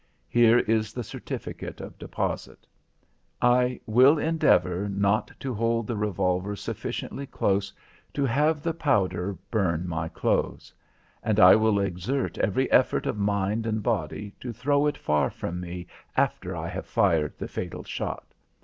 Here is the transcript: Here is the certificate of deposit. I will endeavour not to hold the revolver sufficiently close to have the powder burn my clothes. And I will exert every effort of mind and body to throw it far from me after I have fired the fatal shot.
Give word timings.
Here 0.29 0.57
is 0.57 0.93
the 0.93 1.03
certificate 1.03 1.79
of 1.79 1.99
deposit. 1.99 2.65
I 3.39 3.79
will 3.85 4.17
endeavour 4.17 4.89
not 4.89 5.29
to 5.41 5.53
hold 5.53 5.85
the 5.85 5.95
revolver 5.95 6.55
sufficiently 6.55 7.27
close 7.27 7.71
to 8.15 8.25
have 8.25 8.63
the 8.63 8.73
powder 8.73 9.37
burn 9.51 9.87
my 9.87 10.09
clothes. 10.09 10.73
And 11.21 11.39
I 11.39 11.55
will 11.55 11.79
exert 11.79 12.39
every 12.39 12.65
effort 12.71 13.05
of 13.05 13.19
mind 13.19 13.67
and 13.67 13.83
body 13.83 14.33
to 14.39 14.51
throw 14.51 14.87
it 14.87 14.97
far 14.97 15.29
from 15.29 15.59
me 15.59 15.85
after 16.17 16.55
I 16.55 16.67
have 16.67 16.87
fired 16.87 17.37
the 17.37 17.47
fatal 17.47 17.83
shot. 17.83 18.25